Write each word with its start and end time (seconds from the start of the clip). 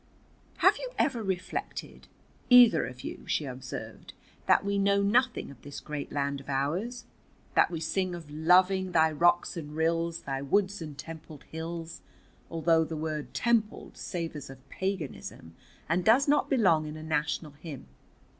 "Have 0.57 0.77
you 0.79 0.89
ever 0.97 1.21
reflected, 1.21 2.07
either 2.49 2.87
of 2.87 3.01
you," 3.03 3.27
she 3.27 3.45
observed, 3.45 4.13
"that 4.47 4.65
we 4.65 4.79
know 4.79 5.03
nothing 5.03 5.51
of 5.51 5.61
this 5.61 5.79
great 5.79 6.11
land 6.11 6.41
of 6.41 6.49
ours? 6.49 7.05
That 7.53 7.69
we 7.69 7.79
sing 7.79 8.15
of 8.15 8.27
loving 8.31 8.93
'thy 8.93 9.11
rocks 9.11 9.55
and 9.55 9.75
rills, 9.75 10.21
thy 10.23 10.41
woods 10.41 10.81
and 10.81 10.97
templed 10.97 11.43
hills' 11.43 12.01
although 12.49 12.83
the 12.83 12.97
word 12.97 13.31
'templed' 13.35 13.95
savors 13.95 14.49
of 14.49 14.67
paganism 14.69 15.53
and 15.87 16.03
does 16.03 16.27
not 16.27 16.49
belong 16.49 16.87
in 16.87 16.97
a 16.97 17.03
national 17.03 17.51
hymn? 17.51 17.85